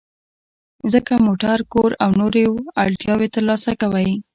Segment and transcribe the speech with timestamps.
[0.93, 2.43] ځکه موټر، کور او نورې
[2.83, 4.09] اړتیاوې ترلاسه کوئ.